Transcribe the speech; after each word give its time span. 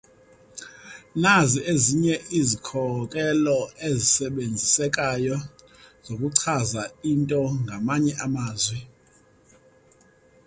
Nazi 1.21 1.59
ezinye 1.73 2.15
izikhokelo 2.39 3.59
ezisebenzisekayo 3.87 5.37
zokuchaza 6.05 6.83
into 7.11 7.41
ngamanye 7.61 8.13
amazwi. 8.25 8.79